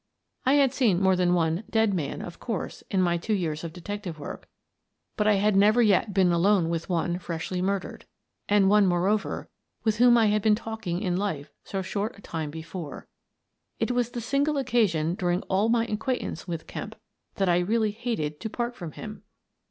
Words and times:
I 0.47 0.53
had 0.53 0.73
seen 0.73 0.99
more 0.99 1.15
than 1.15 1.35
one 1.35 1.63
dead 1.69 1.93
man, 1.93 2.23
of 2.23 2.39
course, 2.39 2.81
in 2.89 3.03
my 3.03 3.17
two 3.17 3.35
years 3.35 3.63
of 3.63 3.71
detective 3.71 4.17
work, 4.17 4.47
but 5.15 5.27
I 5.27 5.35
had 5.35 5.55
never 5.55 5.79
yet 5.79 6.11
been 6.11 6.31
alone 6.31 6.69
with 6.71 6.89
one 6.89 7.19
freshly 7.19 7.59
A 7.59 7.61
Mysterious 7.61 7.99
Disappearance 7.99 8.03
59 8.49 8.63
BSBsaas 8.63 8.63
==^==aaa^3s 8.63 8.63
murdered— 8.63 8.63
and 8.63 8.69
one, 8.71 8.87
moreover, 8.87 9.49
with 9.83 9.97
whom 9.99 10.17
I 10.17 10.25
had 10.25 10.41
been 10.41 10.55
talking 10.55 11.03
in 11.03 11.17
life 11.17 11.51
so 11.63 11.83
short 11.83 12.17
a 12.17 12.21
time 12.23 12.49
before. 12.49 13.07
It 13.79 13.91
was 13.91 14.09
the 14.09 14.21
single 14.21 14.57
occasion 14.57 15.13
during 15.13 15.43
all 15.43 15.69
my 15.69 15.85
acquaintance 15.85 16.47
with 16.47 16.65
Kemp 16.65 16.95
when 17.37 17.47
I 17.47 17.59
really 17.59 17.91
hated 17.91 18.39
to 18.39 18.49
part 18.49 18.75
from 18.75 18.93
him. 18.93 19.21